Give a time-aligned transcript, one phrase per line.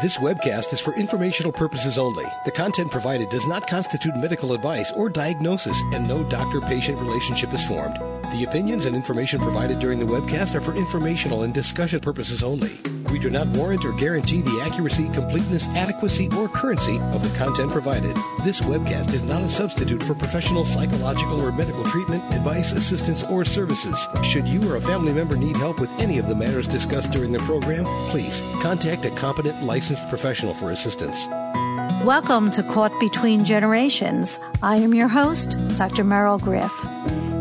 [0.00, 2.24] This webcast is for informational purposes only.
[2.46, 7.52] The content provided does not constitute medical advice or diagnosis, and no doctor patient relationship
[7.52, 7.96] is formed.
[8.32, 12.70] The opinions and information provided during the webcast are for informational and discussion purposes only.
[13.10, 17.72] We do not warrant or guarantee the accuracy, completeness, adequacy, or currency of the content
[17.72, 18.16] provided.
[18.44, 23.44] This webcast is not a substitute for professional psychological or medical treatment, advice, assistance, or
[23.44, 24.06] services.
[24.22, 27.32] Should you or a family member need help with any of the matters discussed during
[27.32, 31.26] the program, please contact a competent licensed professional for assistance.
[32.04, 34.38] Welcome to Caught Between Generations.
[34.62, 36.04] I am your host, Dr.
[36.04, 36.72] Merrill Griff.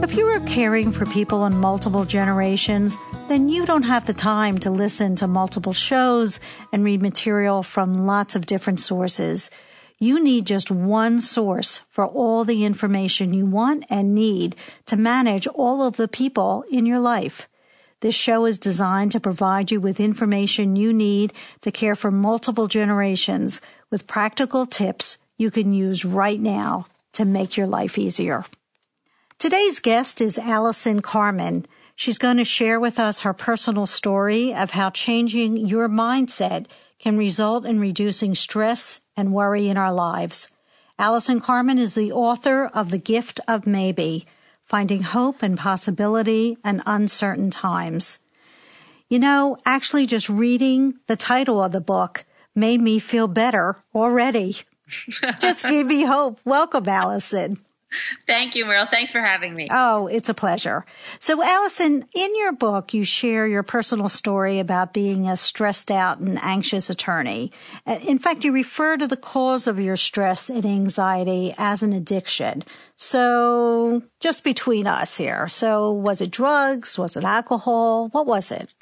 [0.01, 2.97] If you are caring for people in multiple generations,
[3.29, 6.39] then you don't have the time to listen to multiple shows
[6.73, 9.51] and read material from lots of different sources.
[9.99, 14.55] You need just one source for all the information you want and need
[14.87, 17.47] to manage all of the people in your life.
[17.99, 22.67] This show is designed to provide you with information you need to care for multiple
[22.67, 28.45] generations with practical tips you can use right now to make your life easier.
[29.37, 31.65] Today's guest is Allison Carmen.
[31.99, 37.17] She's going to share with us her personal story of how changing your mindset can
[37.17, 40.49] result in reducing stress and worry in our lives.
[40.97, 44.25] Allison Carmen is the author of The Gift of Maybe
[44.63, 48.19] finding hope and possibility in uncertain times.
[49.09, 52.23] You know, actually just reading the title of the book
[52.55, 54.55] made me feel better already.
[55.41, 56.39] just gave me hope.
[56.45, 57.59] Welcome, Allison.
[58.27, 58.85] Thank you, Merle.
[58.85, 59.67] Thanks for having me.
[59.71, 60.85] Oh, it's a pleasure.
[61.19, 66.19] So, Allison, in your book, you share your personal story about being a stressed out
[66.19, 67.51] and anxious attorney.
[67.85, 71.93] Uh, in fact, you refer to the cause of your stress and anxiety as an
[71.93, 72.63] addiction.
[72.95, 75.47] So, just between us here.
[75.47, 76.97] So, was it drugs?
[76.97, 78.09] Was it alcohol?
[78.09, 78.73] What was it?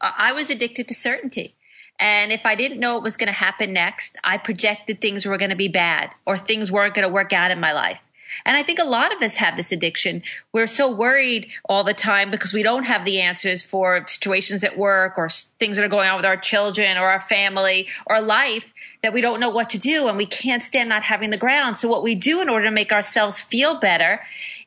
[0.00, 1.54] I was addicted to certainty.
[2.00, 5.36] And if I didn't know what was going to happen next, I projected things were
[5.36, 7.98] going to be bad or things weren't going to work out in my life.
[8.44, 10.22] And I think a lot of us have this addiction.
[10.52, 14.78] We're so worried all the time because we don't have the answers for situations at
[14.78, 15.28] work or
[15.58, 18.72] things that are going on with our children or our family or life
[19.02, 21.76] that we don't know what to do and we can't stand not having the ground.
[21.76, 24.20] So what we do in order to make ourselves feel better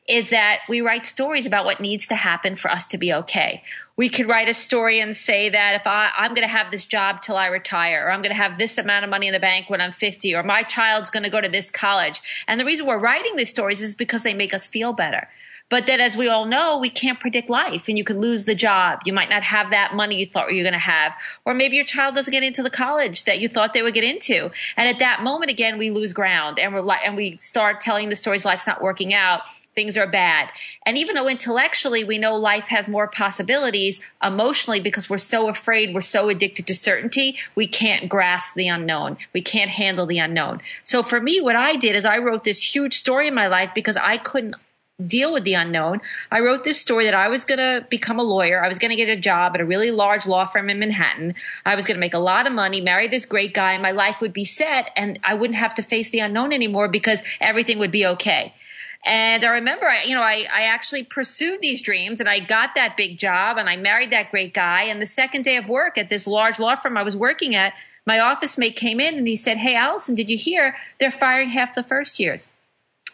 [0.08, 3.62] is that we write stories about what needs to happen for us to be okay.
[4.02, 6.84] We could write a story and say that if I, I'm going to have this
[6.84, 9.38] job till I retire, or I'm going to have this amount of money in the
[9.38, 12.20] bank when I'm 50, or my child's going to go to this college.
[12.48, 15.28] And the reason we're writing these stories is because they make us feel better.
[15.68, 18.56] But then, as we all know, we can't predict life and you could lose the
[18.56, 18.98] job.
[19.04, 21.12] You might not have that money you thought you were going to have.
[21.44, 24.02] Or maybe your child doesn't get into the college that you thought they would get
[24.02, 24.50] into.
[24.76, 28.08] And at that moment, again, we lose ground and we're like, and we start telling
[28.08, 29.42] the stories life's not working out
[29.74, 30.50] things are bad.
[30.84, 35.94] And even though intellectually we know life has more possibilities, emotionally, because we're so afraid,
[35.94, 39.16] we're so addicted to certainty, we can't grasp the unknown.
[39.32, 40.60] We can't handle the unknown.
[40.84, 43.70] So for me, what I did is I wrote this huge story in my life
[43.74, 44.56] because I couldn't
[45.06, 46.00] deal with the unknown.
[46.30, 48.62] I wrote this story that I was going to become a lawyer.
[48.62, 51.34] I was going to get a job at a really large law firm in Manhattan.
[51.66, 53.90] I was going to make a lot of money, marry this great guy, and my
[53.90, 57.78] life would be set and I wouldn't have to face the unknown anymore because everything
[57.78, 58.54] would be okay.
[59.04, 62.70] And I remember, I, you know, I, I actually pursued these dreams and I got
[62.76, 64.84] that big job and I married that great guy.
[64.84, 67.72] And the second day of work at this large law firm I was working at,
[68.06, 71.50] my office mate came in and he said, Hey, Allison, did you hear they're firing
[71.50, 72.48] half the first years?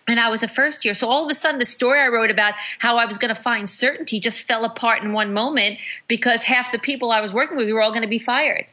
[0.06, 0.94] And I was a first year.
[0.94, 3.40] So all of a sudden, the story I wrote about how I was going to
[3.40, 7.58] find certainty just fell apart in one moment because half the people I was working
[7.58, 8.66] with were all going to be fired.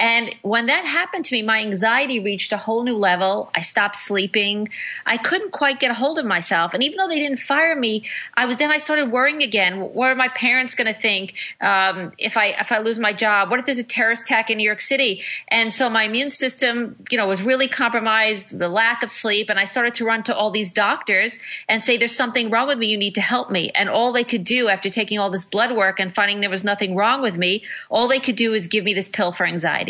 [0.00, 3.50] And when that happened to me, my anxiety reached a whole new level.
[3.54, 4.70] I stopped sleeping.
[5.04, 6.72] I couldn't quite get a hold of myself.
[6.72, 9.78] And even though they didn't fire me, I was then I started worrying again.
[9.78, 13.50] What are my parents going to think um, if I if I lose my job?
[13.50, 15.22] What if there's a terrorist attack in New York City?
[15.48, 18.58] And so my immune system, you know, was really compromised.
[18.58, 21.38] The lack of sleep, and I started to run to all these doctors
[21.68, 22.86] and say, "There's something wrong with me.
[22.86, 25.76] You need to help me." And all they could do after taking all this blood
[25.76, 28.84] work and finding there was nothing wrong with me, all they could do is give
[28.84, 29.89] me this pill for anxiety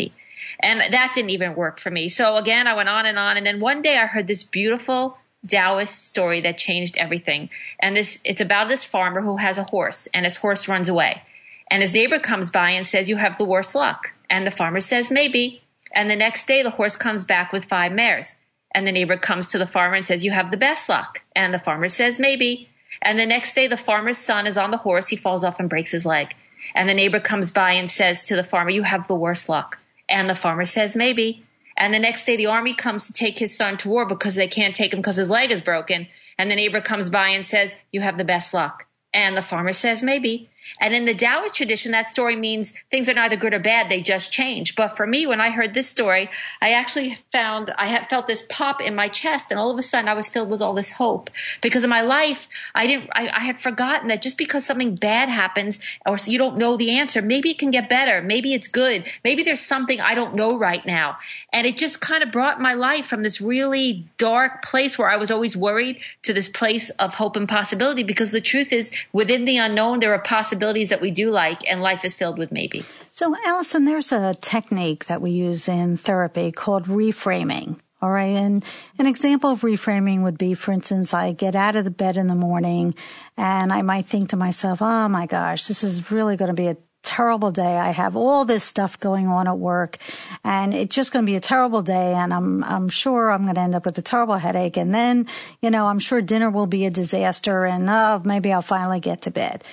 [0.63, 2.09] And that didn't even work for me.
[2.09, 3.37] So again, I went on and on.
[3.37, 5.17] And then one day I heard this beautiful
[5.47, 7.49] Taoist story that changed everything.
[7.79, 11.23] And this, it's about this farmer who has a horse and his horse runs away.
[11.69, 14.11] And his neighbor comes by and says, you have the worst luck.
[14.29, 15.63] And the farmer says, maybe.
[15.93, 18.35] And the next day the horse comes back with five mares.
[18.73, 21.21] And the neighbor comes to the farmer and says, you have the best luck.
[21.35, 22.69] And the farmer says, maybe.
[23.01, 25.07] And the next day the farmer's son is on the horse.
[25.07, 26.35] He falls off and breaks his leg.
[26.75, 29.79] And the neighbor comes by and says to the farmer, You have the worst luck.
[30.11, 31.43] And the farmer says, Maybe.
[31.77, 34.47] And the next day, the army comes to take his son to war because they
[34.47, 36.07] can't take him because his leg is broken.
[36.37, 38.85] And the neighbor comes by and says, You have the best luck.
[39.13, 40.50] And the farmer says, Maybe.
[40.79, 44.01] And in the Taoist tradition, that story means things are neither good or bad, they
[44.01, 44.75] just change.
[44.75, 46.29] But for me, when I heard this story,
[46.61, 49.83] I actually found I had felt this pop in my chest, and all of a
[49.83, 51.29] sudden I was filled with all this hope.
[51.61, 55.29] Because in my life, I didn't I, I had forgotten that just because something bad
[55.29, 59.07] happens or you don't know the answer, maybe it can get better, maybe it's good,
[59.23, 61.17] maybe there's something I don't know right now.
[61.51, 65.17] And it just kind of brought my life from this really dark place where I
[65.17, 69.45] was always worried to this place of hope and possibility because the truth is within
[69.45, 70.50] the unknown there are possibilities
[70.89, 72.85] that we do like and life is filled with maybe.
[73.13, 77.79] So Allison, there's a technique that we use in therapy called reframing.
[78.01, 78.35] All right.
[78.35, 78.65] And
[78.97, 82.27] an example of reframing would be, for instance, I get out of the bed in
[82.27, 82.95] the morning
[83.37, 86.67] and I might think to myself, oh my gosh, this is really going to be
[86.67, 87.77] a terrible day.
[87.77, 89.97] I have all this stuff going on at work
[90.43, 92.13] and it's just going to be a terrible day.
[92.13, 94.77] And I'm, I'm sure I'm going to end up with a terrible headache.
[94.77, 95.27] And then,
[95.61, 99.21] you know, I'm sure dinner will be a disaster and oh, maybe I'll finally get
[99.23, 99.63] to bed.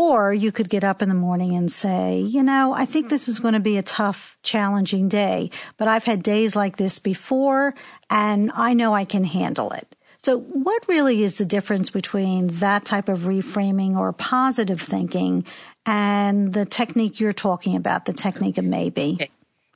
[0.00, 3.28] Or you could get up in the morning and say, you know, I think this
[3.28, 7.74] is going to be a tough, challenging day, but I've had days like this before
[8.08, 9.94] and I know I can handle it.
[10.16, 15.44] So what really is the difference between that type of reframing or positive thinking
[15.84, 19.28] and the technique you're talking about, the technique of maybe?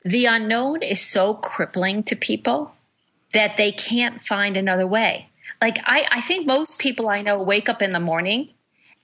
[0.06, 2.72] The unknown is so crippling to people
[3.34, 5.28] that they can't find another way.
[5.60, 8.53] Like I, I think most people I know wake up in the morning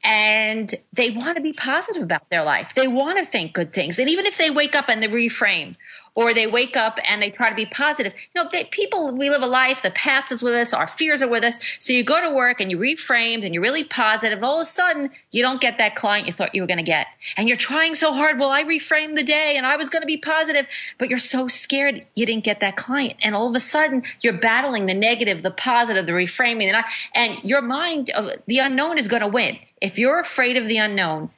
[0.03, 2.73] and they want to be positive about their life.
[2.75, 3.99] They want to think good things.
[3.99, 5.77] And even if they wake up and they reframe,
[6.15, 8.13] or they wake up and they try to be positive.
[8.35, 11.23] You know, they, people, we live a life, the past is with us, our fears
[11.23, 11.59] are with us.
[11.79, 14.63] So you go to work and you reframe and you're really positive, and all of
[14.63, 17.07] a sudden you don't get that client you thought you were going to get.
[17.37, 18.39] And you're trying so hard.
[18.39, 20.67] Well, I reframed the day and I was going to be positive,
[20.99, 23.17] but you're so scared you didn't get that client.
[23.23, 26.85] And all of a sudden you're battling the negative, the positive, the reframing, and, I,
[27.15, 28.11] and your mind,
[28.47, 29.59] the unknown is going to win.
[29.81, 31.31] If you're afraid of the unknown,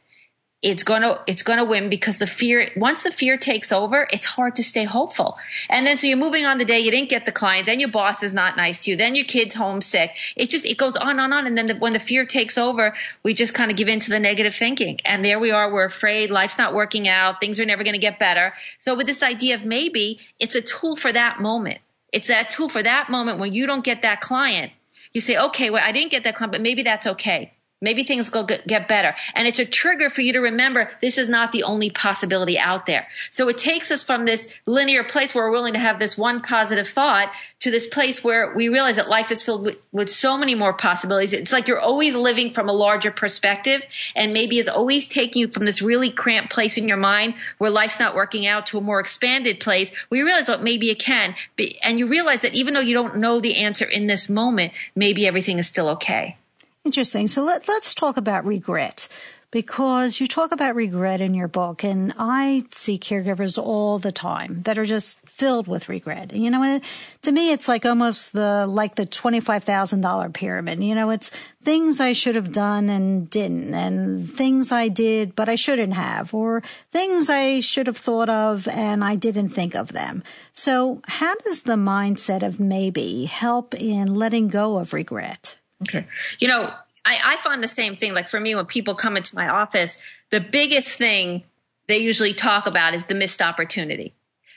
[0.62, 4.54] it's gonna it's gonna win because the fear once the fear takes over it's hard
[4.54, 5.36] to stay hopeful.
[5.68, 7.90] And then so you're moving on the day you didn't get the client then your
[7.90, 11.18] boss is not nice to you then your kid's homesick it just it goes on
[11.18, 11.46] and on.
[11.48, 12.94] And then the, when the fear takes over
[13.24, 15.00] we just kind of give in to the negative thinking.
[15.04, 17.98] And there we are we're afraid life's not working out things are never going to
[17.98, 18.54] get better.
[18.78, 21.78] So with this idea of maybe it's a tool for that moment.
[22.12, 24.70] It's that tool for that moment when you don't get that client.
[25.12, 27.52] You say okay well i didn't get that client but maybe that's okay
[27.82, 29.14] Maybe things go get better.
[29.34, 32.86] And it's a trigger for you to remember this is not the only possibility out
[32.86, 33.08] there.
[33.30, 36.40] So it takes us from this linear place where we're willing to have this one
[36.40, 40.36] positive thought to this place where we realize that life is filled with, with so
[40.38, 41.32] many more possibilities.
[41.32, 43.82] It's like you're always living from a larger perspective
[44.14, 47.70] and maybe is always taking you from this really cramped place in your mind where
[47.70, 50.98] life's not working out to a more expanded place where you realize, well, maybe it
[50.98, 51.34] can.
[51.82, 55.26] And you realize that even though you don't know the answer in this moment, maybe
[55.26, 56.36] everything is still okay.
[56.84, 57.28] Interesting.
[57.28, 59.06] So let, let's talk about regret
[59.52, 64.62] because you talk about regret in your book and I see caregivers all the time
[64.62, 66.32] that are just filled with regret.
[66.32, 66.80] And you know,
[67.20, 70.82] to me, it's like almost the, like the $25,000 pyramid.
[70.82, 71.30] You know, it's
[71.62, 76.34] things I should have done and didn't and things I did, but I shouldn't have
[76.34, 80.24] or things I should have thought of and I didn't think of them.
[80.52, 85.58] So how does the mindset of maybe help in letting go of regret?
[85.82, 86.06] Okay.
[86.38, 86.72] You know,
[87.04, 88.14] I, I find the same thing.
[88.14, 89.98] Like for me, when people come into my office,
[90.30, 91.44] the biggest thing
[91.88, 94.14] they usually talk about is the missed opportunity.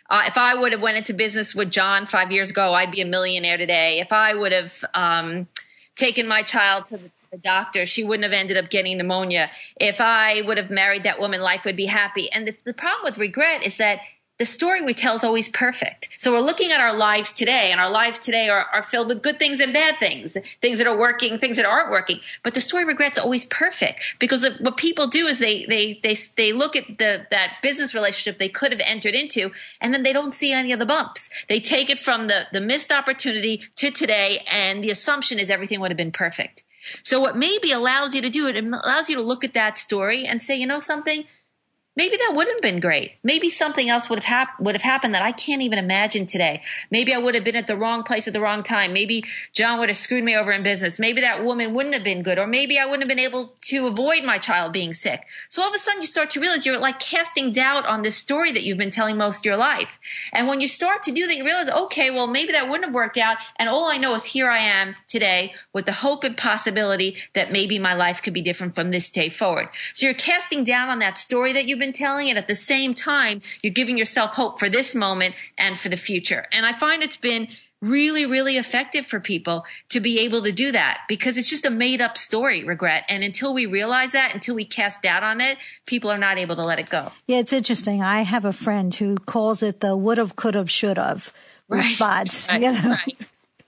[0.10, 3.02] Uh, if I would have went into business with John five years ago, I'd be
[3.02, 4.00] a millionaire today.
[4.00, 5.48] If I would have um,
[5.96, 9.50] taken my child to the, to the, doctor, she wouldn't have ended up getting pneumonia.
[9.78, 12.32] If I would have married that woman, life would be happy.
[12.32, 14.02] And the, the problem with regret is that
[14.38, 16.10] the story we tell is always perfect.
[16.18, 19.22] So we're looking at our lives today, and our lives today are, are, filled with
[19.22, 22.20] good things and bad things, things that are working, things that aren't working.
[22.44, 26.52] But the story regret's always perfect because what people do is they they they they
[26.52, 30.32] look at the that business relationship they could have entered into, and then they don't
[30.32, 31.30] see any of the bumps.
[31.48, 35.80] They take it from the the missed opportunity to today, and the assumption is everything
[35.80, 36.64] would have been perfect.
[37.04, 39.78] So what maybe allows you to do it, it allows you to look at that
[39.78, 41.26] story and say, you know something
[41.96, 43.14] maybe that wouldn't have been great.
[43.24, 46.62] Maybe something else would have hap- would have happened that I can't even imagine today.
[46.92, 48.94] Maybe I would have been at the wrong place at the wrong time.
[48.94, 49.24] Maybe
[49.54, 51.00] John would have screwed me over in business.
[51.00, 53.88] Maybe that woman wouldn't have been good, or maybe I wouldn't have been able to
[53.88, 55.22] avoid my child being sick.
[55.50, 58.16] So all of a sudden, you start to realize you're like casting doubt on this
[58.16, 60.00] story that you've been telling most of your life.
[60.34, 62.94] And when you start to do that, you realize, okay, well, maybe that wouldn't have
[62.94, 63.38] worked out.
[63.58, 67.52] And all I know is here I am today with the hope and possibility that
[67.52, 69.70] maybe my life could be different from this day forward.
[69.94, 72.94] So you're casting down on that story that you've been telling it at the same
[72.94, 77.04] time you're giving yourself hope for this moment and for the future and i find
[77.04, 77.48] it's been
[77.82, 81.70] really, really effective for people to be able to do that because it's just a
[81.70, 83.04] made up story, regret.
[83.10, 86.56] And until we realize that, until we cast doubt on it, people are not able
[86.56, 87.12] to let it go.
[87.28, 88.02] Yeah, it's interesting.
[88.02, 91.34] I have a friend who calls it the would have, could have, should have
[91.68, 91.78] right.
[91.78, 92.48] response.
[92.50, 92.62] Right.
[92.62, 92.90] You know?
[92.90, 93.18] right.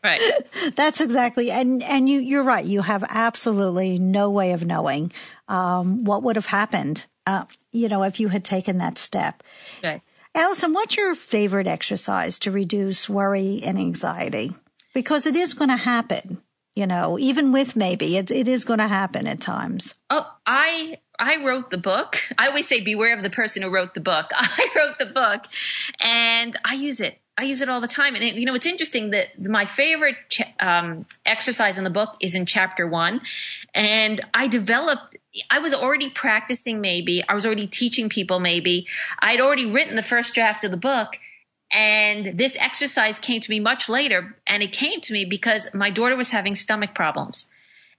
[0.03, 0.21] Right.
[0.75, 2.63] That's exactly, and and you you're right.
[2.63, 5.11] You have absolutely no way of knowing
[5.47, 7.07] um, what would have happened.
[7.25, 7.45] Uh,
[7.77, 9.43] you know, if you had taken that step.
[9.83, 10.01] Right.
[10.35, 14.53] Allison, what's your favorite exercise to reduce worry and anxiety?
[14.93, 16.41] Because it is going to happen,
[16.75, 19.95] you know, even with maybe it, it is going to happen at times.
[20.09, 22.19] Oh, I I wrote the book.
[22.37, 24.27] I always say beware of the person who wrote the book.
[24.33, 25.45] I wrote the book
[25.99, 27.19] and I use it.
[27.37, 28.15] I use it all the time.
[28.15, 32.15] And it, you know, it's interesting that my favorite ch- um, exercise in the book
[32.19, 33.21] is in chapter one.
[33.75, 35.17] And I developed
[35.51, 37.23] I was already practicing maybe.
[37.27, 38.87] I was already teaching people maybe.
[39.19, 41.19] I'd already written the first draft of the book.
[41.71, 44.35] And this exercise came to me much later.
[44.47, 47.45] And it came to me because my daughter was having stomach problems.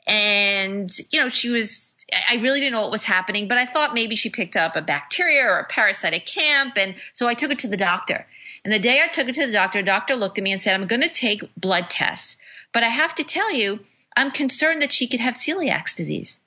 [0.07, 1.95] And, you know, she was,
[2.28, 4.80] I really didn't know what was happening, but I thought maybe she picked up a
[4.80, 6.76] bacteria or a parasitic camp.
[6.76, 8.26] And so I took it to the doctor.
[8.69, 10.61] And the day I took it to the doctor, the doctor looked at me and
[10.61, 12.37] said, I'm going to take blood tests.
[12.75, 13.81] But I have to tell you,
[14.15, 16.39] I'm concerned that she could have celiac disease.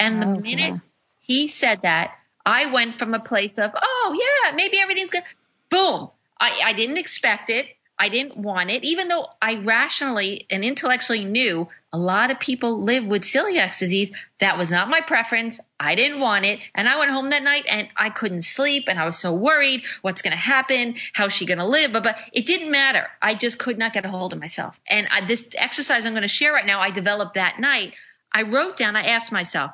[0.00, 0.80] And the oh, minute
[1.20, 2.14] he said that,
[2.46, 5.24] I went from a place of, oh, yeah, maybe everything's good.
[5.68, 6.08] Boom.
[6.40, 7.66] I, I didn't expect it.
[8.02, 12.82] I didn't want it, even though I rationally and intellectually knew a lot of people
[12.82, 14.10] live with celiac disease.
[14.40, 15.60] That was not my preference.
[15.78, 16.58] I didn't want it.
[16.74, 19.84] And I went home that night and I couldn't sleep and I was so worried.
[20.00, 20.96] What's going to happen?
[21.12, 21.92] How's she going to live?
[21.92, 23.06] But, but it didn't matter.
[23.22, 24.80] I just could not get a hold of myself.
[24.88, 27.94] And I, this exercise I'm going to share right now, I developed that night.
[28.32, 29.70] I wrote down, I asked myself,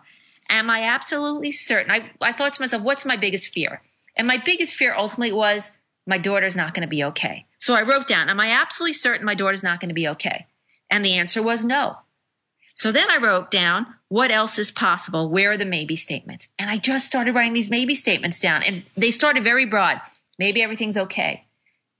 [0.50, 1.90] am I absolutely certain?
[1.90, 3.80] I, I thought to myself, what's my biggest fear?
[4.16, 5.70] And my biggest fear ultimately was
[6.08, 7.44] my daughter's not going to be okay.
[7.58, 10.46] So I wrote down, am I absolutely certain my daughter's not going to be okay?
[10.90, 11.98] And the answer was no.
[12.74, 15.28] So then I wrote down, what else is possible?
[15.28, 16.48] Where are the maybe statements?
[16.58, 20.00] And I just started writing these maybe statements down and they started very broad.
[20.38, 21.44] Maybe everything's okay.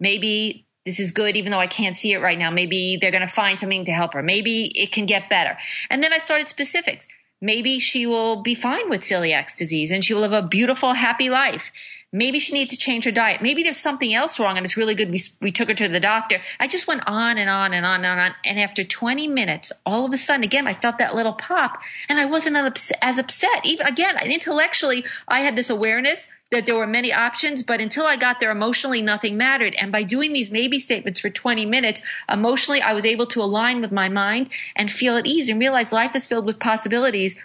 [0.01, 2.51] Maybe this is good even though I can't see it right now.
[2.51, 4.23] Maybe they're going to find something to help her.
[4.23, 5.59] Maybe it can get better.
[5.91, 7.09] And then I started specifics
[7.41, 11.31] maybe she will be fine with celiac disease and she will live a beautiful, happy
[11.31, 11.73] life.
[12.11, 13.43] Maybe she needs to change her diet.
[13.43, 15.11] Maybe there's something else wrong and it's really good.
[15.11, 16.41] We, we took her to the doctor.
[16.59, 18.35] I just went on and on and on and on.
[18.47, 22.19] And after 20 minutes, all of a sudden, again, I felt that little pop and
[22.19, 22.57] I wasn't
[23.03, 23.65] as upset.
[23.65, 28.17] Even again, intellectually, I had this awareness that there were many options, but until I
[28.17, 29.75] got there emotionally, nothing mattered.
[29.79, 33.83] And by doing these maybe statements for 20 minutes, emotionally, I was able to align
[33.83, 37.39] with my mind and feel at ease and realize life is filled with possibilities.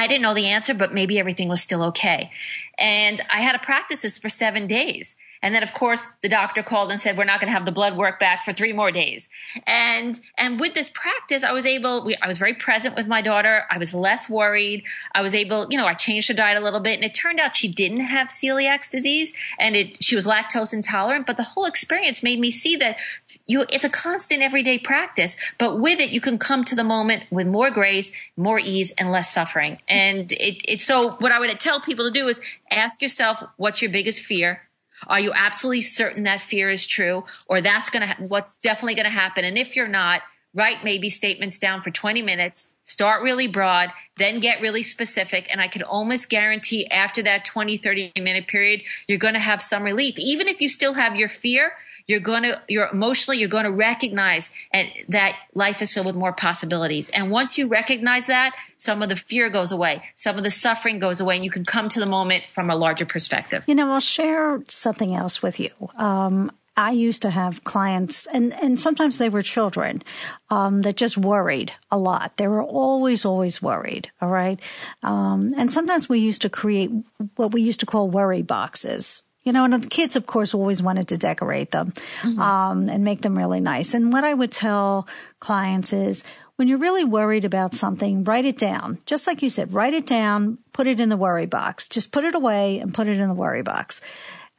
[0.00, 2.30] I didn't know the answer, but maybe everything was still okay.
[2.78, 5.14] And I had to practice this for seven days.
[5.42, 7.72] And then, of course, the doctor called and said, we're not going to have the
[7.72, 9.28] blood work back for three more days.
[9.66, 13.22] And, and with this practice, I was able, we, I was very present with my
[13.22, 13.64] daughter.
[13.70, 14.84] I was less worried.
[15.14, 17.40] I was able, you know, I changed her diet a little bit and it turned
[17.40, 21.26] out she didn't have celiac disease and it, she was lactose intolerant.
[21.26, 22.98] But the whole experience made me see that
[23.46, 27.24] you, it's a constant everyday practice, but with it, you can come to the moment
[27.30, 29.78] with more grace, more ease and less suffering.
[29.88, 33.80] And it, it's so what I would tell people to do is ask yourself, what's
[33.80, 34.62] your biggest fear?
[35.06, 38.94] Are you absolutely certain that fear is true or that's going to, ha- what's definitely
[38.94, 39.44] going to happen?
[39.44, 40.22] And if you're not,
[40.54, 45.48] write maybe statements down for 20 minutes, start really broad, then get really specific.
[45.50, 49.62] And I can almost guarantee after that 20, 30 minute period, you're going to have
[49.62, 50.18] some relief.
[50.18, 51.72] Even if you still have your fear,
[52.06, 56.16] you're going to, you're emotionally, you're going to recognize and, that life is filled with
[56.16, 57.10] more possibilities.
[57.10, 60.98] And once you recognize that, some of the fear goes away, some of the suffering
[60.98, 63.62] goes away, and you can come to the moment from a larger perspective.
[63.66, 65.70] You know, I'll share something else with you.
[65.96, 70.02] Um, I used to have clients, and, and sometimes they were children
[70.48, 72.38] um, that just worried a lot.
[72.38, 74.10] They were always, always worried.
[74.22, 74.58] All right.
[75.02, 76.90] Um, and sometimes we used to create
[77.36, 80.82] what we used to call worry boxes you know, and the kids, of course, always
[80.82, 82.38] wanted to decorate them mm-hmm.
[82.38, 83.94] um, and make them really nice.
[83.94, 85.08] And what I would tell
[85.40, 86.24] clients is
[86.56, 88.98] when you're really worried about something, write it down.
[89.06, 91.88] Just like you said, write it down, put it in the worry box.
[91.88, 94.02] Just put it away and put it in the worry box.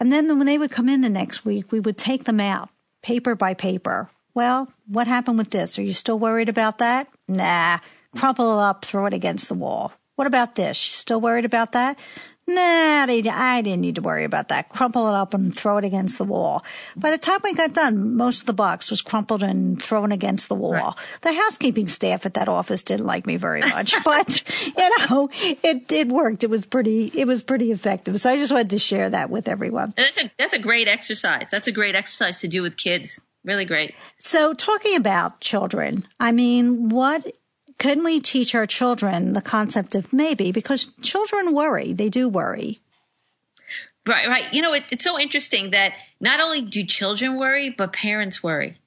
[0.01, 2.69] And then when they would come in the next week, we would take them out
[3.03, 4.09] paper by paper.
[4.33, 5.77] Well, what happened with this?
[5.77, 7.07] Are you still worried about that?
[7.27, 7.77] Nah.
[8.17, 9.93] Crumple it up, throw it against the wall.
[10.15, 10.83] What about this?
[10.87, 11.99] You Still worried about that?
[12.55, 14.69] Nah, I didn't need to worry about that.
[14.69, 16.63] Crumple it up and throw it against the wall.
[16.95, 20.49] By the time we got done, most of the box was crumpled and thrown against
[20.49, 20.71] the wall.
[20.71, 20.95] Right.
[21.21, 25.91] The housekeeping staff at that office didn't like me very much, but you know, it
[25.91, 26.43] it worked.
[26.43, 28.19] It was pretty it was pretty effective.
[28.19, 29.93] So I just wanted to share that with everyone.
[29.95, 31.49] That's a that's a great exercise.
[31.49, 33.95] That's a great exercise to do with kids really great.
[34.19, 37.25] So, talking about children, I mean, what
[37.81, 40.51] can we teach our children the concept of maybe?
[40.51, 42.79] Because children worry, they do worry.
[44.05, 44.53] Right, right.
[44.53, 48.77] You know, it, it's so interesting that not only do children worry, but parents worry.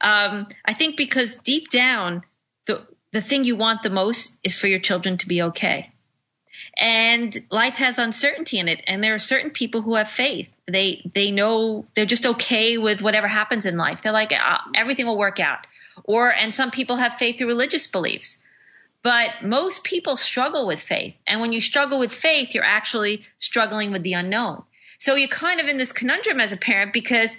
[0.00, 2.22] Um, I think because deep down,
[2.64, 5.92] the the thing you want the most is for your children to be okay.
[6.78, 10.48] And life has uncertainty in it, and there are certain people who have faith.
[10.66, 14.00] They they know they're just okay with whatever happens in life.
[14.00, 15.66] They're like uh, everything will work out.
[16.04, 18.38] Or and some people have faith through religious beliefs.
[19.02, 21.16] But most people struggle with faith.
[21.26, 24.64] And when you struggle with faith, you're actually struggling with the unknown.
[24.98, 27.38] So you're kind of in this conundrum as a parent because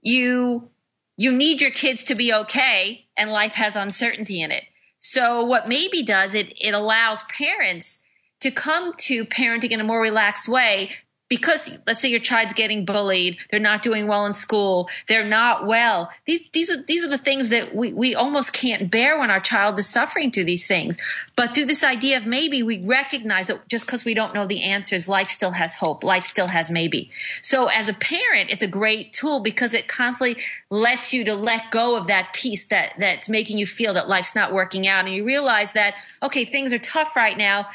[0.00, 0.70] you
[1.16, 4.64] you need your kids to be okay and life has uncertainty in it.
[5.00, 8.00] So what maybe does it it allows parents
[8.40, 10.90] to come to parenting in a more relaxed way
[11.28, 15.66] because let's say your child's getting bullied, they're not doing well in school, they're not
[15.66, 16.10] well.
[16.24, 19.40] These these are these are the things that we, we almost can't bear when our
[19.40, 20.96] child is suffering through these things.
[21.36, 24.62] But through this idea of maybe we recognize that just because we don't know the
[24.62, 26.02] answers, life still has hope.
[26.02, 27.10] Life still has maybe.
[27.42, 31.70] So as a parent, it's a great tool because it constantly lets you to let
[31.70, 35.04] go of that piece that that's making you feel that life's not working out.
[35.04, 37.68] And you realize that, okay, things are tough right now,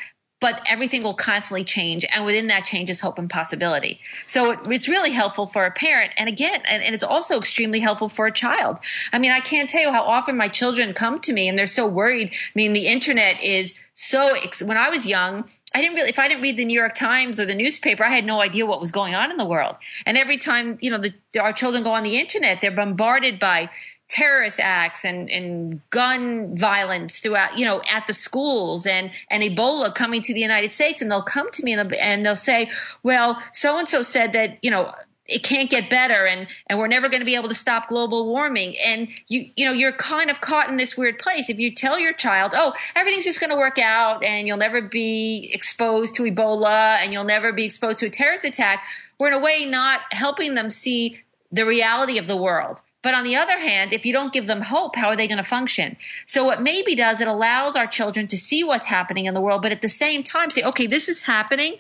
[0.43, 2.03] but everything will constantly change.
[2.13, 4.01] And within that change is hope and possibility.
[4.25, 6.11] So it, it's really helpful for a parent.
[6.17, 8.79] And again, and, and, it's also extremely helpful for a child.
[9.13, 11.65] I mean, I can't tell you how often my children come to me and they're
[11.65, 12.31] so worried.
[12.33, 14.33] I mean, the internet is so,
[14.65, 15.45] when I was young,
[15.75, 18.09] I didn't really, if I didn't read the New York Times or the newspaper, I
[18.09, 19.75] had no idea what was going on in the world.
[20.05, 23.69] And every time, you know, the, our children go on the internet, they're bombarded by
[24.07, 29.95] terrorist acts and, and gun violence throughout, you know, at the schools and, and Ebola
[29.95, 31.01] coming to the United States.
[31.01, 32.69] And they'll come to me and they'll, and they'll say,
[33.01, 34.93] well, so and so said that, you know,
[35.25, 38.27] it can't get better and, and we're never going to be able to stop global
[38.27, 38.75] warming.
[38.77, 41.49] And you, you know, you're kind of caught in this weird place.
[41.49, 44.81] If you tell your child, oh, everything's just going to work out and you'll never
[44.81, 48.85] be exposed to Ebola and you'll never be exposed to a terrorist attack,
[49.19, 53.25] we're in a way not helping them see the reality of the world but on
[53.25, 55.97] the other hand, if you don't give them hope, how are they going to function?
[56.25, 59.61] So what maybe does, it allows our children to see what's happening in the world,
[59.61, 61.75] but at the same time say, okay, this is happening,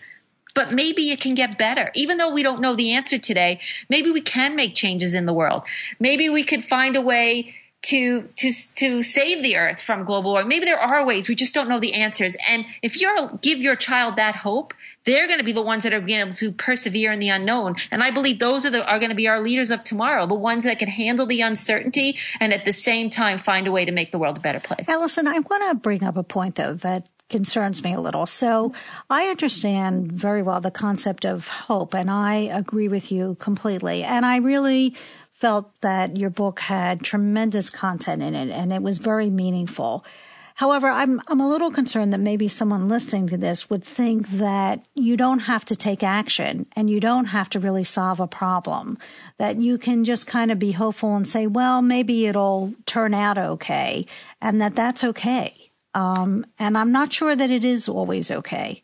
[0.53, 1.91] but maybe it can get better.
[1.95, 5.33] Even though we don't know the answer today, maybe we can make changes in the
[5.33, 5.63] world.
[5.99, 10.47] Maybe we could find a way to to to save the earth from global warming.
[10.47, 12.35] Maybe there are ways we just don't know the answers.
[12.47, 15.93] And if you give your child that hope, they're going to be the ones that
[15.93, 17.75] are being able to persevere in the unknown.
[17.91, 20.33] And I believe those are the, are going to be our leaders of tomorrow, the
[20.33, 23.91] ones that can handle the uncertainty and at the same time find a way to
[23.91, 24.87] make the world a better place.
[24.87, 28.27] Allison, I want to bring up a point though that concerns me a little.
[28.27, 28.71] So
[29.09, 34.03] I understand very well the concept of hope and I agree with you completely.
[34.03, 34.93] And I really
[35.31, 40.05] felt that your book had tremendous content in it and it was very meaningful.
[40.53, 44.85] However, I'm, I'm a little concerned that maybe someone listening to this would think that
[44.93, 48.99] you don't have to take action and you don't have to really solve a problem,
[49.39, 53.39] that you can just kind of be hopeful and say, well, maybe it'll turn out
[53.39, 54.05] okay
[54.39, 55.72] and that that's okay.
[55.93, 58.83] Um, and I'm not sure that it is always okay.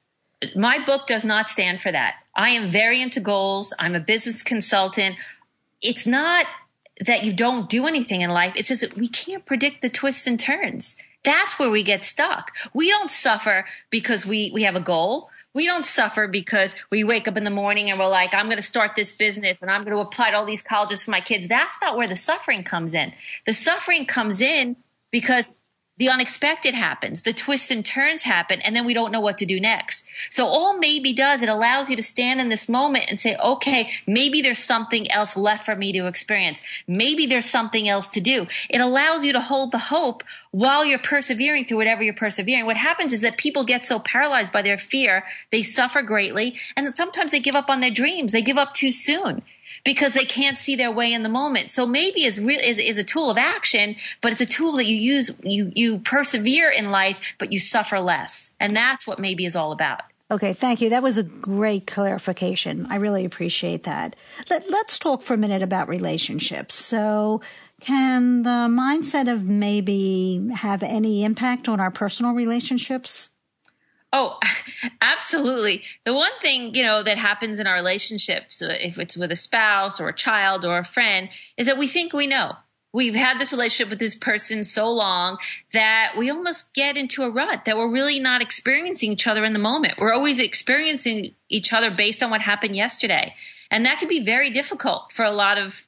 [0.55, 2.15] My book does not stand for that.
[2.35, 3.73] I am very into goals.
[3.77, 5.15] I'm a business consultant.
[5.81, 6.45] It's not
[7.05, 8.53] that you don't do anything in life.
[8.55, 10.95] It's just that we can't predict the twists and turns.
[11.23, 12.55] That's where we get stuck.
[12.73, 15.29] We don't suffer because we, we have a goal.
[15.53, 18.57] We don't suffer because we wake up in the morning and we're like, I'm going
[18.57, 21.19] to start this business and I'm going to apply to all these colleges for my
[21.19, 21.47] kids.
[21.47, 23.11] That's not where the suffering comes in.
[23.45, 24.77] The suffering comes in
[25.11, 25.53] because
[25.99, 29.45] the unexpected happens, the twists and turns happen, and then we don't know what to
[29.45, 30.05] do next.
[30.29, 33.91] So all maybe does, it allows you to stand in this moment and say, okay,
[34.07, 36.63] maybe there's something else left for me to experience.
[36.87, 38.47] Maybe there's something else to do.
[38.69, 42.65] It allows you to hold the hope while you're persevering through whatever you're persevering.
[42.65, 46.95] What happens is that people get so paralyzed by their fear, they suffer greatly, and
[46.95, 48.31] sometimes they give up on their dreams.
[48.31, 49.43] They give up too soon
[49.83, 51.71] because they can't see their way in the moment.
[51.71, 54.85] So maybe is real is, is a tool of action, but it's a tool that
[54.85, 59.45] you use you you persevere in life, but you suffer less, and that's what maybe
[59.45, 60.01] is all about.
[60.31, 60.91] Okay, thank you.
[60.91, 62.85] That was a great clarification.
[62.89, 64.15] I really appreciate that.
[64.49, 66.75] Let, let's talk for a minute about relationships.
[66.75, 67.41] So,
[67.81, 73.31] can the mindset of maybe have any impact on our personal relationships?
[74.11, 74.39] Oh,
[75.01, 75.83] absolutely.
[76.05, 79.35] The one thing, you know, that happens in our relationships, uh, if it's with a
[79.35, 82.53] spouse or a child or a friend, is that we think we know.
[82.91, 85.37] We've had this relationship with this person so long
[85.73, 89.53] that we almost get into a rut that we're really not experiencing each other in
[89.53, 89.99] the moment.
[89.99, 93.35] We're always experiencing each other based on what happened yesterday.
[93.69, 95.83] And that can be very difficult for a lot of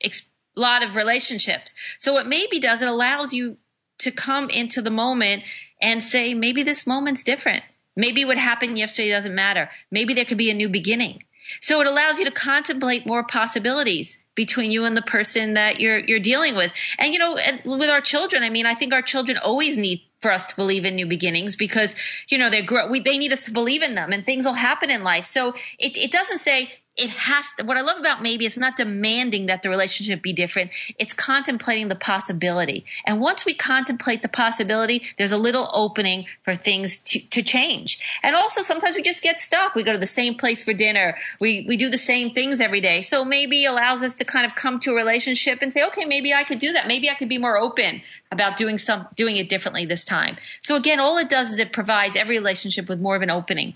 [0.56, 1.74] lot of relationships.
[1.98, 3.58] So what maybe does, it allows you
[4.00, 5.44] to come into the moment
[5.82, 7.64] and say, maybe this moment's different.
[7.96, 9.70] Maybe what happened yesterday doesn't matter.
[9.90, 11.24] Maybe there could be a new beginning.
[11.60, 16.00] So it allows you to contemplate more possibilities between you and the person that you're
[16.00, 16.72] you're dealing with.
[16.98, 20.32] And you know, with our children, I mean, I think our children always need for
[20.32, 21.96] us to believe in new beginnings because
[22.30, 22.88] you know they grow.
[22.88, 25.26] We, they need us to believe in them, and things will happen in life.
[25.26, 28.76] So it, it doesn't say it has to, what I love about maybe it's not
[28.76, 30.72] demanding that the relationship be different.
[31.00, 32.86] It's contemplating the possibility.
[33.06, 37.98] And once we contemplate the possibility, there's a little opening for things to, to change.
[38.22, 39.74] And also sometimes we just get stuck.
[39.74, 41.16] We go to the same place for dinner.
[41.40, 43.02] We, we do the same things every day.
[43.02, 46.34] So maybe allows us to kind of come to a relationship and say, okay, maybe
[46.34, 46.88] I could do that.
[46.88, 48.02] Maybe I could be more open
[48.32, 50.38] about doing some, doing it differently this time.
[50.62, 53.76] So again, all it does is it provides every relationship with more of an opening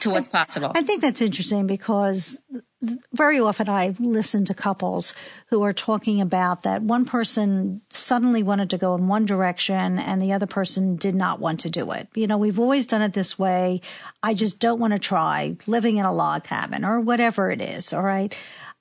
[0.00, 0.72] to what's possible.
[0.74, 2.40] I think that's interesting because
[3.12, 5.14] very often I listen to couples
[5.48, 10.20] who are talking about that one person suddenly wanted to go in one direction and
[10.20, 12.08] the other person did not want to do it.
[12.14, 13.80] You know, we've always done it this way.
[14.22, 17.92] I just don't want to try living in a log cabin or whatever it is.
[17.92, 18.34] All right.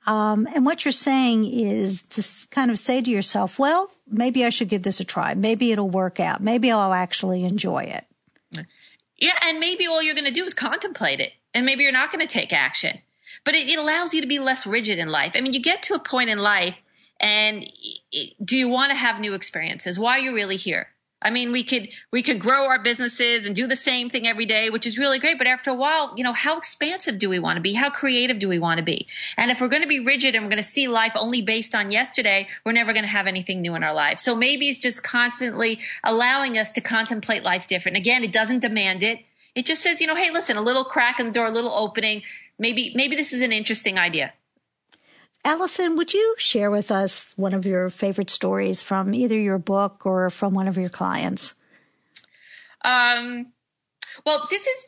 [0.05, 4.49] Um, and what you're saying is to kind of say to yourself, well, maybe I
[4.49, 5.33] should give this a try.
[5.33, 6.43] Maybe it'll work out.
[6.43, 8.05] Maybe I'll actually enjoy it.
[9.17, 12.11] Yeah, and maybe all you're going to do is contemplate it, and maybe you're not
[12.11, 12.99] going to take action.
[13.43, 15.33] But it, it, allows you to be less rigid in life.
[15.35, 16.75] I mean, you get to a point in life,
[17.19, 17.65] and
[18.11, 19.99] it, do you want to have new experiences?
[19.99, 20.87] Why are you really here?
[21.25, 24.45] I mean, we could we could grow our businesses and do the same thing every
[24.45, 25.39] day, which is really great.
[25.39, 27.73] But after a while, you know, how expansive do we want to be?
[27.73, 29.07] How creative do we want to be?
[29.35, 31.73] And if we're going to be rigid and we're going to see life only based
[31.73, 34.21] on yesterday, we're never going to have anything new in our lives.
[34.21, 37.97] So maybe it's just constantly allowing us to contemplate life different.
[37.97, 39.25] Again, it doesn't demand it.
[39.55, 41.73] It just says, you know, hey, listen, a little crack in the door, a little
[41.73, 42.21] opening.
[42.59, 44.31] Maybe maybe this is an interesting idea.
[45.45, 50.03] Allison, would you share with us one of your favorite stories from either your book
[50.03, 51.53] or from one of your clients?
[52.83, 53.53] Um,
[54.25, 54.87] well, this is,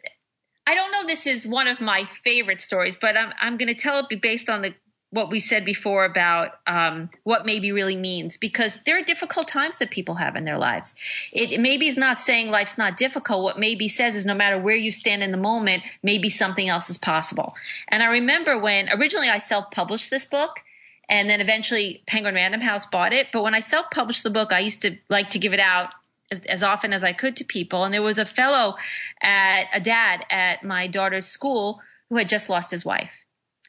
[0.65, 3.79] I don't know, this is one of my favorite stories, but I'm, I'm going to
[3.79, 4.73] tell it based on the
[5.09, 9.77] what we said before about um, what maybe really means because there are difficult times
[9.77, 10.95] that people have in their lives.
[11.31, 13.43] It, it maybe is not saying life's not difficult.
[13.43, 16.89] What maybe says is no matter where you stand in the moment, maybe something else
[16.89, 17.55] is possible.
[17.87, 20.59] And I remember when originally I self-published this book
[21.07, 23.27] and then eventually Penguin Random House bought it.
[23.31, 25.93] But when I self-published the book, I used to like to give it out
[26.31, 27.85] as, as, often as I could to people.
[27.85, 28.75] And there was a fellow
[29.21, 33.09] at a dad at my daughter's school who had just lost his wife.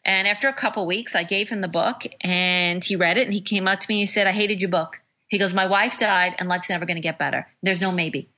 [0.09, 3.35] And after a couple weeks, I gave him the book and he read it and
[3.35, 5.01] he came up to me and he said, I hated your book.
[5.27, 7.47] He goes, my wife died and life's never going to get better.
[7.63, 8.31] There's no maybe.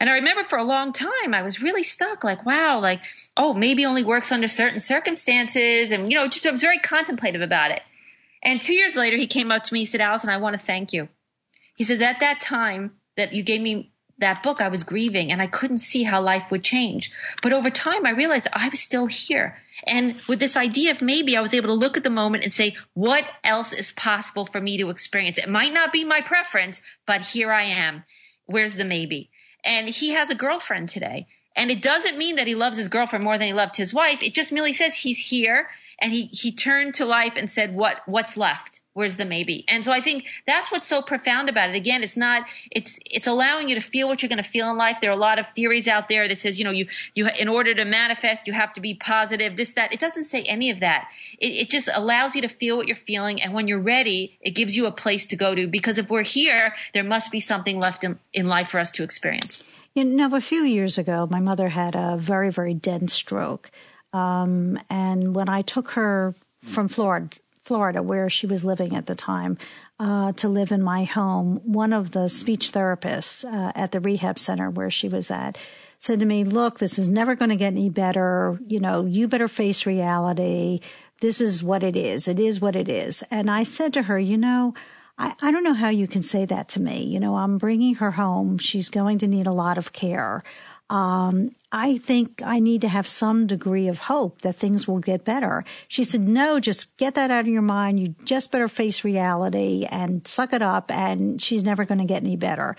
[0.00, 3.02] And I remember for a long time, I was really stuck like, wow, like,
[3.36, 5.92] oh, maybe only works under certain circumstances.
[5.92, 7.82] And, you know, just I was very contemplative about it.
[8.42, 10.64] And two years later, he came up to me, he said, Allison, I want to
[10.64, 11.10] thank you.
[11.76, 15.42] He says, at that time that you gave me that book, I was grieving and
[15.42, 17.12] I couldn't see how life would change.
[17.42, 19.58] But over time, I realized I was still here.
[19.86, 22.52] And with this idea of maybe I was able to look at the moment and
[22.52, 25.38] say, what else is possible for me to experience?
[25.38, 28.04] It might not be my preference, but here I am.
[28.46, 29.30] Where's the maybe?
[29.64, 31.26] And he has a girlfriend today.
[31.56, 34.22] And it doesn't mean that he loves his girlfriend more than he loved his wife.
[34.22, 35.68] It just merely says he's here
[36.00, 38.80] and he, he turned to life and said, what, what's left?
[38.98, 39.64] Where's the maybe?
[39.68, 41.76] And so I think that's what's so profound about it.
[41.76, 44.76] Again, it's not, it's, it's allowing you to feel what you're going to feel in
[44.76, 44.96] life.
[45.00, 47.46] There are a lot of theories out there that says, you know, you, you, in
[47.46, 49.92] order to manifest, you have to be positive, this, that.
[49.92, 51.06] It doesn't say any of that.
[51.38, 53.40] It, it just allows you to feel what you're feeling.
[53.40, 55.68] And when you're ready, it gives you a place to go to.
[55.68, 59.04] Because if we're here, there must be something left in, in life for us to
[59.04, 59.62] experience.
[59.94, 63.70] You know, a few years ago, my mother had a very, very dense stroke.
[64.12, 66.34] Um, and when I took her
[66.64, 67.28] from Florida,
[67.68, 69.58] Florida, where she was living at the time,
[70.00, 74.38] uh, to live in my home, one of the speech therapists uh, at the rehab
[74.38, 75.58] center where she was at
[75.98, 78.58] said to me, Look, this is never going to get any better.
[78.66, 80.80] You know, you better face reality.
[81.20, 82.26] This is what it is.
[82.26, 83.22] It is what it is.
[83.30, 84.72] And I said to her, You know,
[85.18, 87.02] I, I don't know how you can say that to me.
[87.04, 88.56] You know, I'm bringing her home.
[88.56, 90.42] She's going to need a lot of care
[90.90, 95.24] um, I think I need to have some degree of hope that things will get
[95.24, 95.64] better.
[95.86, 98.00] She said, no, just get that out of your mind.
[98.00, 102.22] You just better face reality and suck it up and she's never going to get
[102.22, 102.74] any better.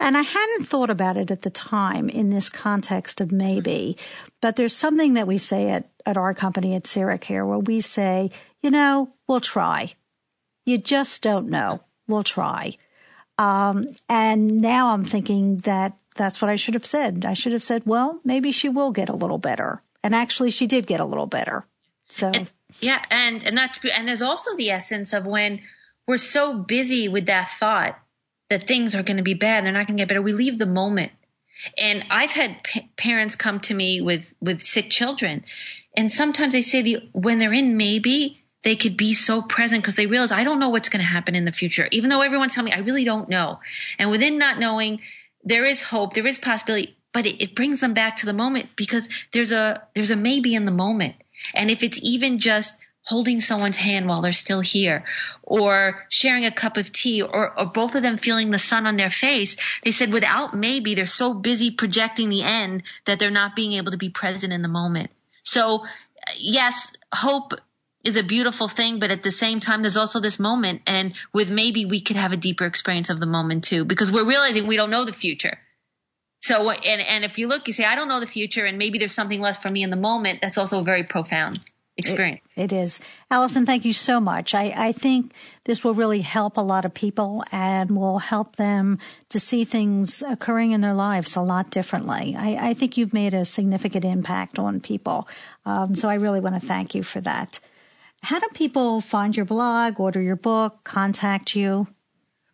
[0.00, 3.96] And I hadn't thought about it at the time in this context of maybe,
[4.40, 6.84] but there's something that we say at, at our company at
[7.20, 8.30] Care where we say,
[8.62, 9.94] you know, we'll try.
[10.64, 11.82] You just don't know.
[12.06, 12.76] We'll try.
[13.38, 17.24] Um, and now I'm thinking that that's what I should have said.
[17.24, 19.82] I should have said, well, maybe she will get a little better.
[20.04, 21.66] And actually, she did get a little better.
[22.10, 22.50] So, and,
[22.80, 23.04] yeah.
[23.10, 25.62] And, and that's, and there's also the essence of when
[26.06, 27.98] we're so busy with that thought
[28.50, 30.22] that things are going to be bad, they're not going to get better.
[30.22, 31.12] We leave the moment.
[31.76, 35.44] And I've had p- parents come to me with, with sick children.
[35.96, 39.96] And sometimes they say the, when they're in maybe, they could be so present because
[39.96, 41.88] they realize I don't know what's going to happen in the future.
[41.92, 43.60] Even though everyone's telling me, I really don't know.
[43.98, 45.00] And within not knowing,
[45.48, 48.70] there is hope, there is possibility, but it, it brings them back to the moment
[48.76, 51.16] because there's a, there's a maybe in the moment.
[51.54, 55.02] And if it's even just holding someone's hand while they're still here
[55.42, 58.98] or sharing a cup of tea or, or both of them feeling the sun on
[58.98, 59.56] their face.
[59.82, 63.90] They said without maybe they're so busy projecting the end that they're not being able
[63.92, 65.10] to be present in the moment.
[65.42, 65.86] So
[66.36, 67.54] yes, hope
[68.04, 70.82] is a beautiful thing, but at the same time, there's also this moment.
[70.86, 74.24] And with maybe we could have a deeper experience of the moment too, because we're
[74.24, 75.58] realizing we don't know the future.
[76.40, 78.98] So, and, and if you look, you say, I don't know the future and maybe
[78.98, 80.40] there's something left for me in the moment.
[80.40, 81.58] That's also a very profound
[81.96, 82.40] experience.
[82.54, 83.00] It, it is.
[83.28, 84.54] Allison, thank you so much.
[84.54, 85.32] I, I think
[85.64, 88.98] this will really help a lot of people and will help them
[89.30, 92.36] to see things occurring in their lives a lot differently.
[92.38, 95.28] I, I think you've made a significant impact on people.
[95.66, 97.58] Um, so I really want to thank you for that.
[98.22, 101.88] How do people find your blog, order your book, contact you?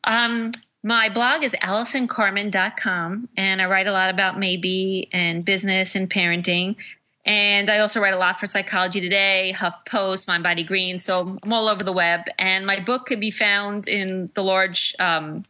[0.05, 6.11] Um, my blog is AllisonCarmen.com, and I write a lot about maybe and business and
[6.11, 6.77] parenting.
[7.24, 10.98] And I also write a lot for Psychology Today, HuffPost, Mind Body Green.
[10.98, 12.20] So I'm all over the web.
[12.38, 15.44] And my book can be found in the large um,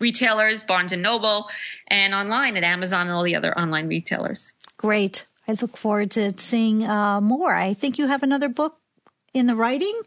[0.00, 1.48] retailers, Barnes and Noble,
[1.88, 4.52] and online at Amazon and all the other online retailers.
[4.76, 5.24] Great.
[5.48, 7.54] I look forward to seeing uh, more.
[7.54, 8.76] I think you have another book
[9.34, 10.00] in the writing.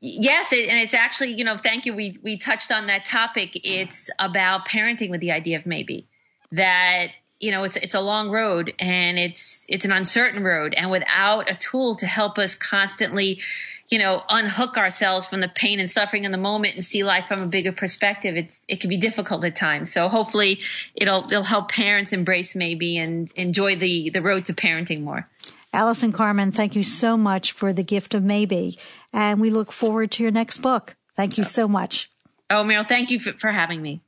[0.00, 1.94] Yes, it, and it's actually, you know, thank you.
[1.94, 3.52] We we touched on that topic.
[3.64, 6.08] It's about parenting with the idea of maybe
[6.52, 10.90] that you know it's it's a long road and it's it's an uncertain road and
[10.90, 13.40] without a tool to help us constantly
[13.88, 17.26] you know unhook ourselves from the pain and suffering in the moment and see life
[17.26, 20.60] from a bigger perspective it's it can be difficult at times so hopefully
[20.94, 25.28] it'll it'll help parents embrace maybe and enjoy the the road to parenting more
[25.76, 28.78] allison carmen thank you so much for the gift of maybe.
[29.12, 30.96] And we look forward to your next book.
[31.14, 32.10] Thank you so much.
[32.50, 34.00] Oh meryl thank you for, for having me.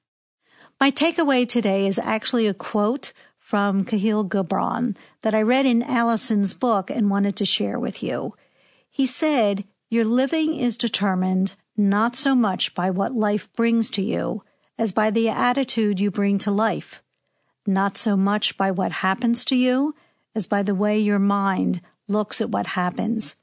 [0.80, 6.54] My takeaway today is actually a quote from Kahlil Gibran that I read in Allison's
[6.54, 8.34] book and wanted to share with you.
[8.90, 14.42] He said, Your living is determined not so much by what life brings to you
[14.78, 17.02] as by the attitude you bring to life,
[17.66, 19.94] not so much by what happens to you
[20.34, 23.36] as by the way your mind looks at what happens.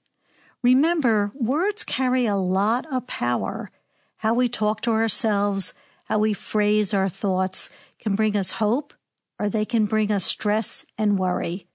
[0.63, 3.71] Remember, words carry a lot of power.
[4.17, 5.74] How we talk to ourselves,
[6.06, 7.69] how we phrase our thoughts
[8.00, 8.93] can bring us hope
[9.39, 11.67] or they can bring us stress and worry.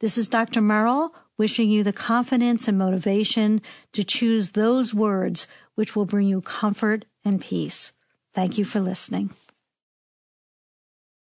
[0.00, 0.60] This is Dr.
[0.60, 6.40] Merrill wishing you the confidence and motivation to choose those words which will bring you
[6.40, 7.92] comfort and peace.
[8.34, 9.30] Thank you for listening.